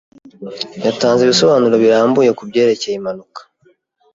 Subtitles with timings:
[0.85, 3.41] Yatanze ibisobanuro birambuye kubyerekeye impanuka.